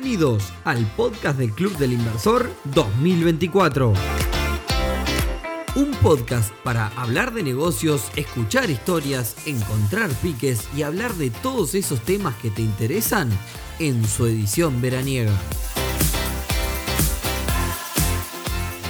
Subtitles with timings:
[0.00, 3.92] Bienvenidos al podcast del Club del Inversor 2024.
[5.74, 12.00] Un podcast para hablar de negocios, escuchar historias, encontrar piques y hablar de todos esos
[12.02, 13.28] temas que te interesan
[13.80, 15.36] en su edición veraniega.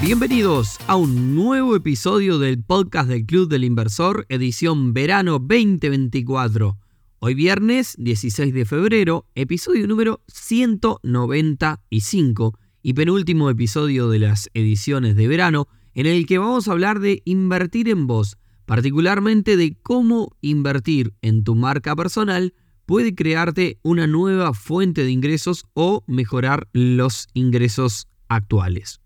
[0.03, 6.77] Bienvenidos a un nuevo episodio del podcast del Club del Inversor, edición verano 2024.
[7.21, 15.27] Hoy viernes 16 de febrero, episodio número 195 y penúltimo episodio de las ediciones de
[15.27, 21.13] verano, en el que vamos a hablar de invertir en vos, particularmente de cómo invertir
[21.21, 22.55] en tu marca personal
[22.87, 29.01] puede crearte una nueva fuente de ingresos o mejorar los ingresos actuales.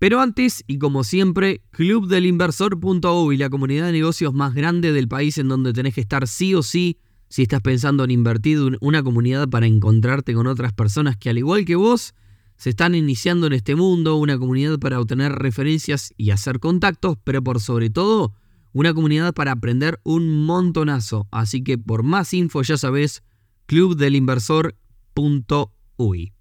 [0.00, 5.38] Pero antes, y como siempre, clubdelinversor.u y la comunidad de negocios más grande del país
[5.38, 9.48] en donde tenés que estar sí o sí si estás pensando en invertir una comunidad
[9.48, 12.14] para encontrarte con otras personas que al igual que vos
[12.56, 17.42] se están iniciando en este mundo, una comunidad para obtener referencias y hacer contactos, pero
[17.42, 18.34] por sobre todo
[18.72, 21.28] una comunidad para aprender un montonazo.
[21.30, 23.22] Así que por más info ya sabes,
[23.66, 26.32] clubdelinversor.uy.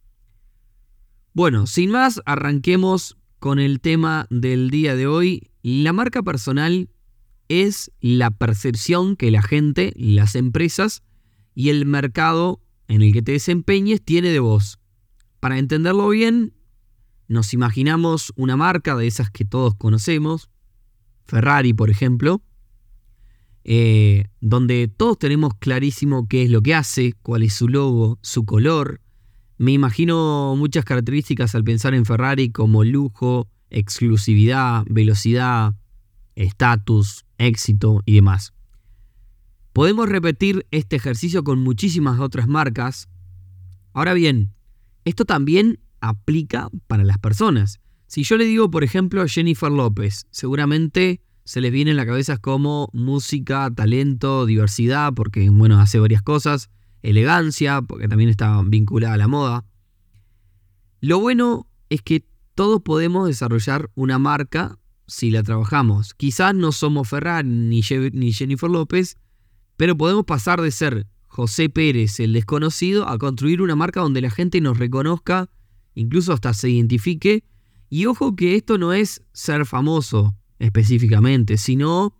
[1.33, 5.51] Bueno, sin más, arranquemos con el tema del día de hoy.
[5.61, 6.89] La marca personal
[7.49, 11.03] es la percepción que la gente, las empresas
[11.55, 14.79] y el mercado en el que te desempeñes tiene de vos.
[15.39, 16.53] Para entenderlo bien,
[17.27, 20.49] nos imaginamos una marca de esas que todos conocemos,
[21.25, 22.41] Ferrari por ejemplo,
[23.63, 28.45] eh, donde todos tenemos clarísimo qué es lo que hace, cuál es su logo, su
[28.45, 29.01] color.
[29.57, 35.75] Me imagino muchas características al pensar en Ferrari como lujo, exclusividad, velocidad,
[36.35, 38.53] estatus, éxito y demás.
[39.73, 43.09] Podemos repetir este ejercicio con muchísimas otras marcas.
[43.93, 44.53] Ahora bien,
[45.05, 47.79] esto también aplica para las personas.
[48.07, 52.05] Si yo le digo, por ejemplo, a Jennifer López, seguramente se les viene en la
[52.05, 56.69] cabeza como música, talento, diversidad, porque bueno, hace varias cosas,
[57.03, 59.65] elegancia, porque también está vinculada a la moda.
[60.99, 64.77] Lo bueno es que todos podemos desarrollar una marca
[65.07, 66.13] si la trabajamos.
[66.13, 69.17] Quizás no somos Ferrari ni, Jennifer López,
[69.77, 74.29] pero podemos pasar de ser José Pérez, el desconocido, a construir una marca donde la
[74.29, 75.49] gente nos reconozca,
[75.95, 77.43] incluso hasta se identifique.
[77.89, 82.17] Y ojo que esto no es ser famoso específicamente, sino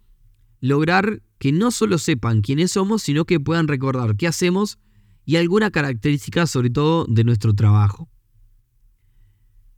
[0.61, 4.79] lograr que no solo sepan quiénes somos, sino que puedan recordar qué hacemos
[5.25, 8.07] y alguna característica sobre todo de nuestro trabajo.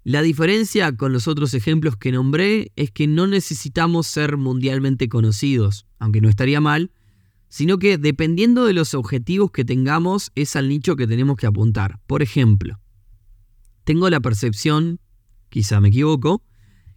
[0.04, 5.86] La diferencia con los otros ejemplos que nombré es que no necesitamos ser mundialmente conocidos,
[6.00, 6.92] aunque no estaría mal,
[7.50, 12.00] sino que dependiendo de los objetivos que tengamos es al nicho que tenemos que apuntar.
[12.08, 12.80] Por ejemplo,
[13.84, 15.00] tengo la percepción,
[15.50, 16.44] quizá me equivoco,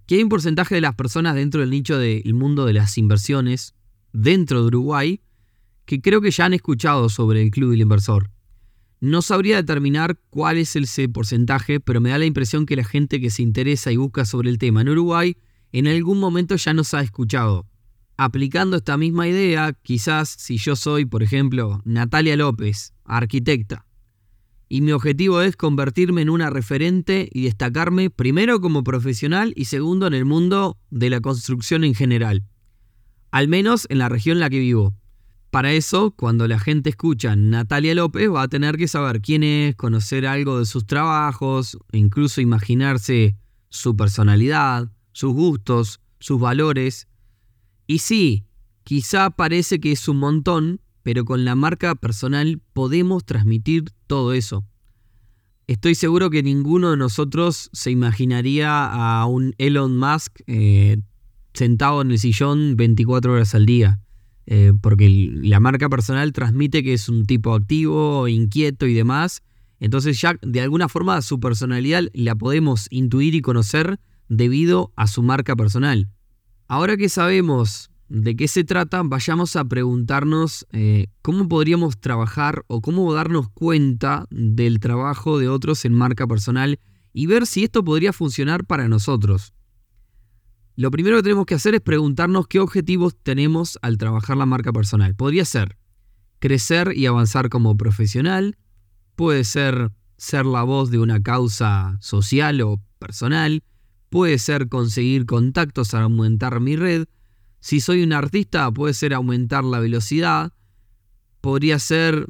[0.07, 3.75] que hay un porcentaje de las personas dentro del nicho del mundo de las inversiones,
[4.13, 5.23] dentro de Uruguay,
[5.87, 8.31] que creo que ya han escuchado sobre el Club del Inversor.
[9.03, 13.21] No sabría determinar cuál es ese porcentaje, pero me da la impresión que la gente
[13.21, 15.37] que se interesa y busca sobre el tema en Uruguay
[15.73, 17.67] en algún momento ya nos ha escuchado.
[18.17, 23.87] Aplicando esta misma idea, quizás si yo soy, por ejemplo, Natalia López, arquitecta,
[24.69, 30.07] y mi objetivo es convertirme en una referente y destacarme primero como profesional y segundo
[30.07, 32.45] en el mundo de la construcción en general,
[33.33, 34.95] al menos en la región en la que vivo.
[35.53, 39.77] Para eso, cuando la gente escucha Natalia López, va a tener que saber quién es,
[39.77, 43.37] conocer algo de sus trabajos, incluso imaginarse
[43.69, 47.07] su personalidad, sus gustos, sus valores.
[47.87, 48.47] Y sí,
[48.83, 54.65] quizá parece que es un montón, pero con la marca personal podemos transmitir todo eso.
[55.67, 60.97] Estoy seguro que ninguno de nosotros se imaginaría a un Elon Musk eh,
[61.53, 64.01] sentado en el sillón 24 horas al día.
[64.55, 69.43] Eh, porque la marca personal transmite que es un tipo activo, inquieto y demás.
[69.81, 75.23] Entonces ya de alguna forma su personalidad la podemos intuir y conocer debido a su
[75.23, 76.11] marca personal.
[76.69, 82.83] Ahora que sabemos de qué se trata, vayamos a preguntarnos eh, cómo podríamos trabajar o
[82.83, 86.79] cómo darnos cuenta del trabajo de otros en marca personal
[87.15, 89.55] y ver si esto podría funcionar para nosotros.
[90.75, 94.73] Lo primero que tenemos que hacer es preguntarnos qué objetivos tenemos al trabajar la marca
[94.73, 95.15] personal.
[95.15, 95.77] Podría ser
[96.39, 98.57] crecer y avanzar como profesional,
[99.15, 103.63] puede ser ser la voz de una causa social o personal,
[104.09, 107.07] puede ser conseguir contactos a aumentar mi red,
[107.63, 110.53] si soy un artista puede ser aumentar la velocidad,
[111.41, 112.27] podría ser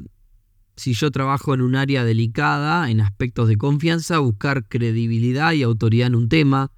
[0.75, 6.07] si yo trabajo en un área delicada, en aspectos de confianza, buscar credibilidad y autoridad
[6.07, 6.71] en un tema,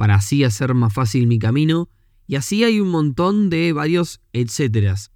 [0.00, 1.90] para así hacer más fácil mi camino.
[2.26, 5.10] Y así hay un montón de varios etcéteras.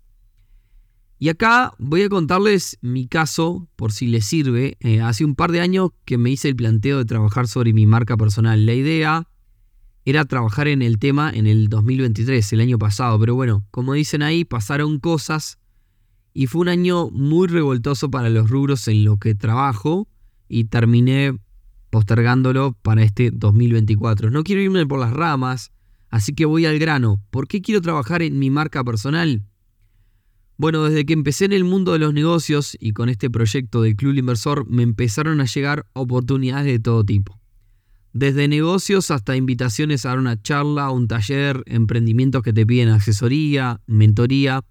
[1.18, 4.76] Y acá voy a contarles mi caso, por si les sirve.
[4.80, 7.86] Eh, hace un par de años que me hice el planteo de trabajar sobre mi
[7.86, 8.66] marca personal.
[8.66, 9.26] La idea
[10.04, 13.18] era trabajar en el tema en el 2023, el año pasado.
[13.18, 15.56] Pero bueno, como dicen ahí, pasaron cosas
[16.34, 20.08] y fue un año muy revoltoso para los rubros en los que trabajo
[20.46, 21.38] y terminé
[21.94, 24.28] postergándolo para este 2024.
[24.32, 25.70] No quiero irme por las ramas,
[26.10, 27.22] así que voy al grano.
[27.30, 29.44] ¿Por qué quiero trabajar en mi marca personal?
[30.56, 33.94] Bueno, desde que empecé en el mundo de los negocios y con este proyecto del
[33.94, 37.38] Club Inversor me empezaron a llegar oportunidades de todo tipo.
[38.12, 44.64] Desde negocios hasta invitaciones a una charla, un taller, emprendimientos que te piden asesoría, mentoría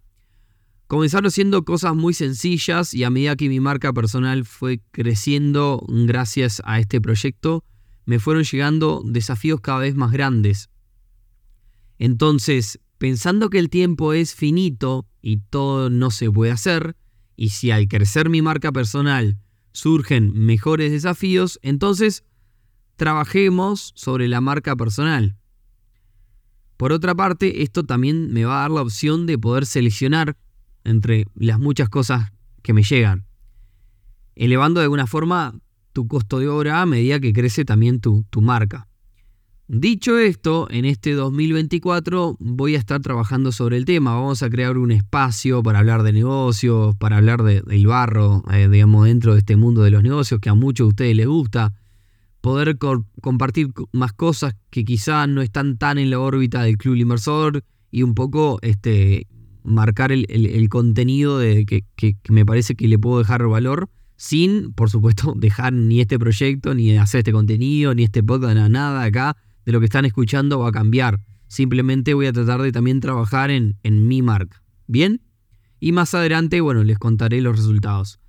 [0.87, 6.61] Comenzaron siendo cosas muy sencillas y a medida que mi marca personal fue creciendo gracias
[6.65, 7.63] a este proyecto,
[8.05, 10.69] me fueron llegando desafíos cada vez más grandes.
[11.97, 16.95] Entonces, pensando que el tiempo es finito y todo no se puede hacer,
[17.35, 19.37] y si al crecer mi marca personal
[19.71, 22.23] surgen mejores desafíos, entonces
[22.95, 25.35] trabajemos sobre la marca personal.
[26.77, 30.37] Por otra parte, esto también me va a dar la opción de poder seleccionar
[30.83, 32.31] entre las muchas cosas
[32.61, 33.25] que me llegan,
[34.35, 35.55] elevando de alguna forma
[35.93, 38.87] tu costo de obra a medida que crece también tu, marca.
[39.67, 44.13] Dicho esto, en este 2024 voy a estar trabajando sobre el tema.
[44.15, 49.05] Vamos a crear un espacio para hablar de negocios, para hablar del barro, eh, digamos,
[49.05, 51.73] dentro de este mundo de los negocios que a muchos de ustedes les gusta.
[52.41, 52.77] Poder
[53.21, 58.03] compartir más cosas que quizás no están tan en la órbita del club inversor y
[58.03, 59.27] un poco este,
[59.63, 65.33] marcar el, contenido de, que, me parece que le puedo dejar valor, sin, por supuesto,
[65.37, 69.79] dejar ni este proyecto, ni hacer este contenido, ni este podcast, nada acá de lo
[69.79, 71.19] que están escuchando va a cambiar.
[71.47, 74.63] Simplemente voy a tratar de también trabajar en, en mi marca.
[74.87, 75.21] ¿Bien?
[75.79, 78.19] Y más adelante, bueno, les contaré los resultados.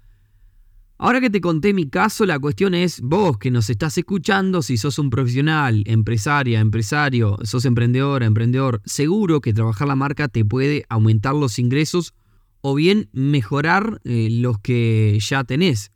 [0.97, 4.77] Ahora que te conté mi caso, la cuestión es vos que nos estás escuchando, si
[4.77, 10.85] sos un profesional, empresaria, empresario, sos emprendedora, emprendedor, seguro que trabajar la marca te puede
[10.89, 12.15] aumentar los ingresos
[12.61, 15.91] o bien mejorar eh, los que ya tenés.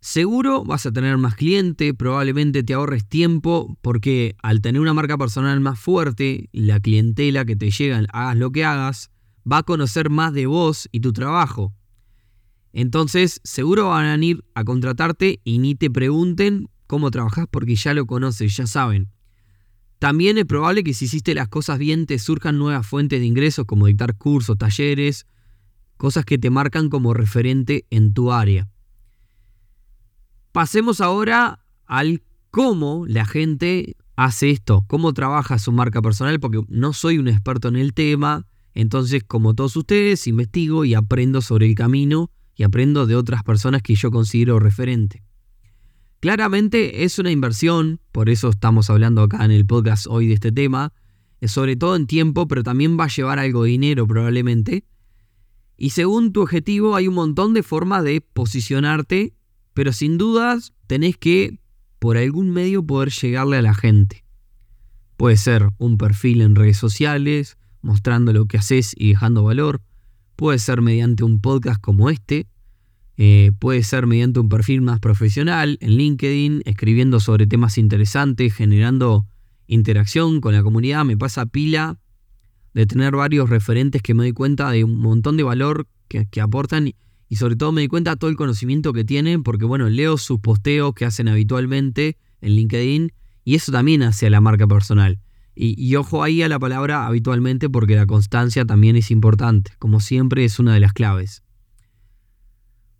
[0.00, 5.16] Seguro vas a tener más clientes, probablemente te ahorres tiempo, porque al tener una marca
[5.16, 9.10] personal más fuerte, la clientela que te llega, hagas lo que hagas,
[9.50, 11.72] va a conocer más de vos y tu trabajo.
[12.72, 17.94] Entonces, seguro van a ir a contratarte y ni te pregunten cómo trabajas porque ya
[17.94, 19.10] lo conoces, ya saben.
[19.98, 23.66] También es probable que si hiciste las cosas bien te surjan nuevas fuentes de ingresos
[23.66, 25.26] como dictar cursos, talleres,
[25.96, 28.68] cosas que te marcan como referente en tu área.
[30.50, 36.92] Pasemos ahora al cómo la gente hace esto, cómo trabaja su marca personal, porque no
[36.92, 41.74] soy un experto en el tema, entonces como todos ustedes investigo y aprendo sobre el
[41.74, 45.22] camino y aprendo de otras personas que yo considero referente.
[46.20, 50.52] Claramente es una inversión, por eso estamos hablando acá en el podcast hoy de este
[50.52, 50.92] tema,
[51.42, 54.84] sobre todo en tiempo, pero también va a llevar algo de dinero probablemente.
[55.76, 59.34] Y según tu objetivo hay un montón de formas de posicionarte,
[59.74, 61.58] pero sin dudas tenés que
[61.98, 64.24] por algún medio poder llegarle a la gente.
[65.16, 69.82] Puede ser un perfil en redes sociales, mostrando lo que haces y dejando valor.
[70.36, 72.48] Puede ser mediante un podcast como este.
[73.24, 79.28] Eh, puede ser mediante un perfil más profesional en LinkedIn, escribiendo sobre temas interesantes, generando
[79.68, 81.04] interacción con la comunidad.
[81.04, 82.00] Me pasa pila
[82.74, 86.94] de tener varios referentes que me doy cuenta de un montón de valor que, aportan
[87.28, 90.18] y sobre todo me doy cuenta de todo el conocimiento que tienen porque bueno, leo
[90.18, 93.12] sus posteos que hacen habitualmente en LinkedIn
[93.44, 95.20] y eso también hace a la marca personal.
[95.54, 100.44] Y, ojo ahí a la palabra habitualmente porque la constancia también es importante, como siempre
[100.44, 101.44] es una de las claves.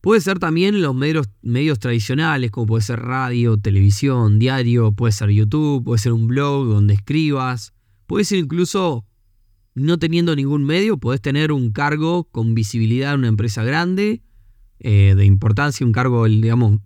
[0.03, 5.85] Puede ser también los medios, tradicionales, como puede ser radio, televisión, diario, puede ser YouTube,
[5.85, 7.73] puede ser un blog donde escribas,
[8.09, 9.05] puede ser incluso
[9.77, 14.23] no teniendo ningún medio, puedes tener un cargo con visibilidad en una empresa grande,
[14.81, 16.81] eh, de importancia, un cargo, digamos,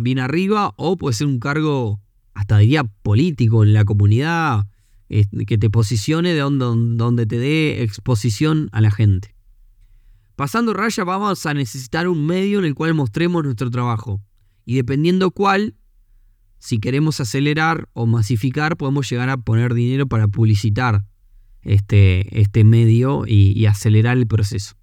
[0.00, 2.00] bien arriba, o puede ser un cargo
[2.32, 4.66] hasta diría político en la comunidad,
[5.10, 6.64] que te posicione de donde,
[6.96, 9.34] donde te dé exposición a la gente.
[10.42, 14.20] Pasando raya vamos a necesitar un medio en el cual mostremos nuestro trabajo.
[14.64, 15.76] Y dependiendo cuál,
[16.58, 21.04] si queremos acelerar o masificar, podemos llegar a poner dinero para publicitar
[21.62, 24.74] este, este medio y, acelerar el proceso.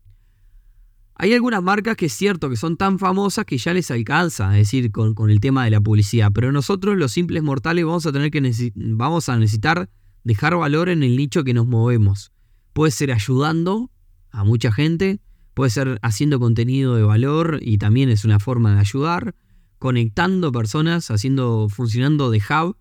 [1.15, 4.67] Hay algunas marcas que es cierto que son tan famosas que ya les alcanza, es
[4.67, 8.31] decir, con, el tema de la publicidad, pero nosotros los simples mortales vamos a tener
[8.31, 9.89] que vamos a necesitar
[10.23, 12.31] dejar valor en el nicho que nos movemos.
[12.71, 13.91] Puede ser ayudando
[14.31, 15.19] a mucha gente,
[15.59, 19.35] puede ser haciendo contenido de valor y también es una forma de ayudar,
[19.77, 22.77] conectando personas, haciendo, funcionando de hub,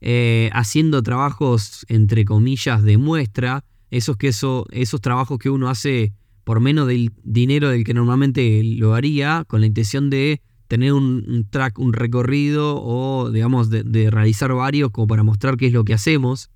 [0.00, 6.14] eh, haciendo trabajos entre comillas de muestra, esos, que eso, esos trabajos que uno hace
[6.44, 11.46] por menos del dinero del que normalmente lo haría, con la intención de tener un,
[11.50, 15.92] track, un recorrido o, digamos, de, realizar varios como para mostrar qué es lo que
[15.92, 16.48] hacemos.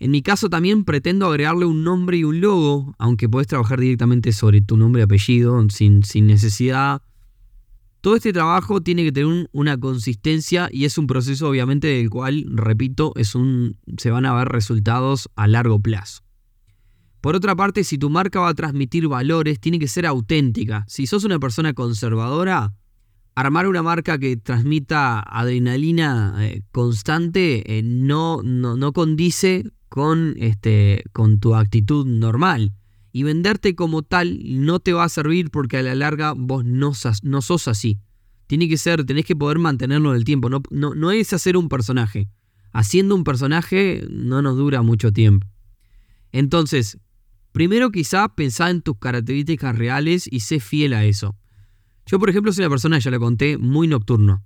[0.00, 4.32] En mi caso también pretendo agregarle un nombre y un logo, aunque puedes trabajar directamente
[4.32, 7.02] sobre tu nombre y apellido sin, sin necesidad.
[8.00, 12.46] Todo este trabajo tiene que tener una consistencia y es un proceso obviamente del cual,
[12.48, 16.22] repito, es un, se van a ver resultados a largo plazo.
[17.20, 20.86] Por otra parte, si tu marca va a transmitir valores, tiene que ser auténtica.
[20.88, 22.72] Si sos una persona conservadora,
[23.34, 31.38] armar una marca que transmita adrenalina eh, constante eh, no, no, condice con, este, con
[31.38, 32.72] tu actitud normal.
[33.12, 36.94] Y venderte como tal no te va a servir porque a la larga vos no,
[36.94, 37.98] sos así.
[38.46, 40.48] Tiene que ser, tenés que poder mantenerlo en el tiempo.
[40.48, 42.30] No, no, no es hacer un personaje.
[42.72, 45.46] Haciendo un personaje no nos dura mucho tiempo.
[46.32, 46.98] Entonces,
[47.52, 51.36] Primero quizá pensá en tus características reales y sé fiel a eso.
[52.06, 54.44] Yo, por ejemplo, soy una persona, ya lo conté, muy nocturno.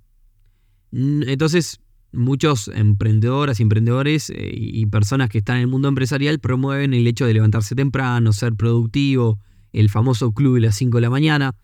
[0.91, 1.79] Entonces,
[2.15, 7.07] muchos emprendedoras y emprendedores eh, y personas que están en el mundo empresarial promueven el
[7.07, 9.39] hecho de levantarse temprano, ser productivo,
[9.73, 11.55] el famoso club de las 5 de la mañana.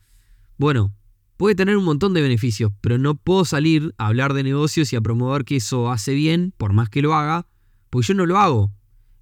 [0.58, 0.93] Bueno,
[1.38, 4.96] puede tener un montón de beneficios, pero no puedo salir a hablar de negocios y
[4.96, 7.48] a promover que eso hace bien, por más que lo haga,
[7.89, 8.72] porque yo no lo hago.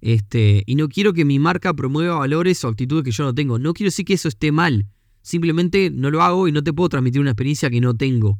[0.00, 3.58] Este, y no quiero que mi marca promueva valores o actitudes que yo no tengo.
[3.58, 4.86] No quiero decir que eso esté mal.
[5.22, 8.38] Simplemente no lo hago y no te puedo transmitir una experiencia que no tengo.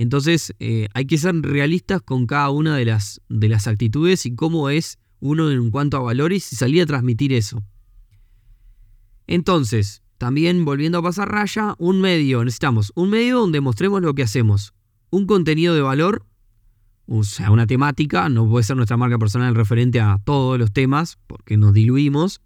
[0.00, 4.34] Entonces eh, hay que ser realistas con cada una de las, de las actitudes y
[4.34, 7.64] cómo es uno en cuanto a valores y salir a transmitir eso.
[9.26, 14.22] Entonces, también volviendo a pasar raya, un medio, necesitamos un medio donde mostremos lo que
[14.22, 14.72] hacemos,
[15.10, 16.24] un contenido de valor
[17.10, 21.18] o sea, una temática, no puede ser nuestra marca personal referente a todos los temas,
[21.26, 22.42] porque nos diluimos.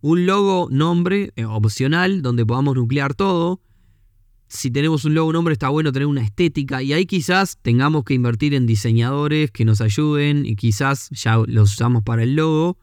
[0.00, 3.60] Un logo, nombre eh, opcional, donde podamos nuclear todo.
[4.48, 6.82] Si tenemos un logo, nombre, está bueno tener una estética.
[6.82, 11.72] Y ahí quizás tengamos que invertir en diseñadores que nos ayuden y quizás ya los
[11.72, 12.78] usamos para el logo,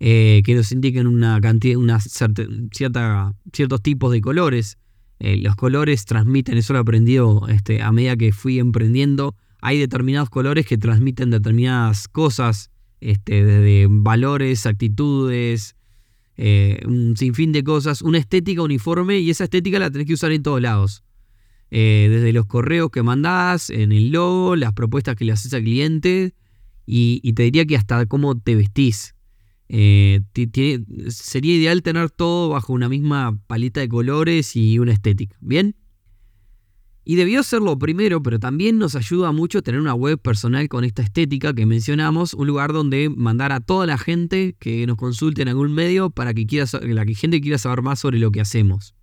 [0.00, 4.78] eh, que nos indiquen una cantidad, una cierta, ciertos tipos de colores.
[5.20, 9.78] Eh, los colores transmiten, eso lo he aprendido este, a medida que fui emprendiendo hay
[9.78, 15.74] determinados colores que transmiten determinadas cosas, este, desde valores, actitudes,
[16.36, 20.32] eh, un sinfín de cosas, una estética uniforme y esa estética la tenés que usar
[20.32, 21.04] en todos lados.
[21.70, 25.62] Eh, desde los correos que mandás, en el logo, las propuestas que le haces al
[25.62, 26.34] cliente
[26.86, 29.14] y, te diría que hasta cómo te vestís.
[29.68, 30.20] Eh,
[31.08, 35.36] sería ideal tener todo bajo una misma paleta de colores y una estética.
[35.40, 35.74] ¿Bien?
[37.04, 40.84] Y debió ser lo primero, pero también nos ayuda mucho tener una web personal con
[40.84, 45.42] esta estética que mencionamos, un lugar donde mandar a toda la gente que nos consulte
[45.42, 48.94] en algún medio para que, quiera, la gente quiera saber más sobre lo que hacemos.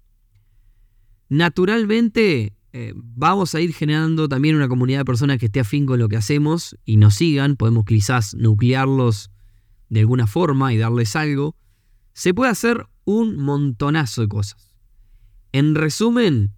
[1.29, 6.00] Naturalmente, eh, vamos a ir generando también una comunidad de personas que esté afín con
[6.00, 7.55] lo que hacemos y nos sigan.
[7.55, 9.29] Podemos quizás nuclearlos
[9.89, 11.55] de alguna forma y darles algo.
[12.13, 14.72] Se puede hacer un montonazo de cosas.
[15.51, 16.53] En resumen,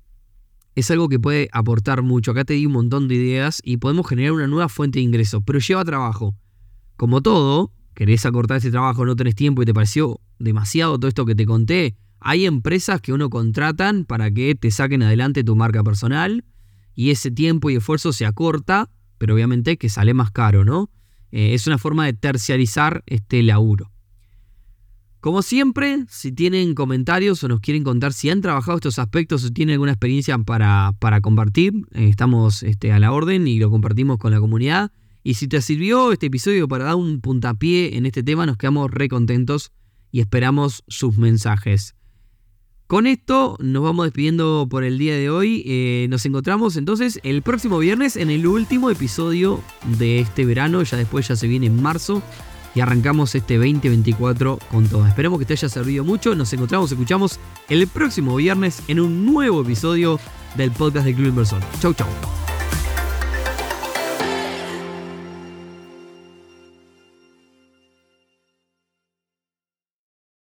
[0.75, 2.31] es algo que puede aportar mucho.
[2.31, 5.41] Acá te di un montón de ideas y podemos generar una nueva fuente de ingresos,
[5.45, 6.35] pero lleva trabajo.
[6.97, 11.25] Como todo, querés acortar ese trabajo, no tenés tiempo y te pareció demasiado todo esto
[11.25, 11.95] que te conté.
[12.19, 16.45] Hay empresas que uno contratan para que te saquen adelante tu marca personal
[16.95, 20.89] y ese tiempo y esfuerzo se acorta, pero obviamente que sale más caro, ¿no?
[21.31, 23.92] Eh, es una forma de terciarizar este laburo.
[25.23, 29.53] Como siempre, si tienen comentarios o nos quieren contar si han trabajado estos aspectos o
[29.53, 34.33] tienen alguna experiencia para, compartir, eh, estamos este, a la orden y lo compartimos con
[34.33, 34.91] la comunidad.
[35.23, 38.91] Y si te sirvió este episodio para dar un puntapié en este tema, nos quedamos
[38.91, 39.71] re contentos
[40.11, 41.95] y esperamos sus mensajes.
[42.87, 45.63] Con esto nos vamos despidiendo por el día de hoy.
[45.65, 49.61] Eh, nos encontramos entonces el próximo viernes en el último episodio
[49.97, 50.83] de este verano.
[50.83, 52.21] Ya después ya se viene en marzo
[52.75, 55.07] y arrancamos este 2024 con todo.
[55.07, 56.35] Esperemos que te haya servido mucho.
[56.35, 57.39] Nos encontramos, escuchamos
[57.69, 60.19] el próximo viernes en un nuevo episodio
[60.55, 61.61] del podcast de Club Inversor.
[61.79, 62.07] Chau, chau.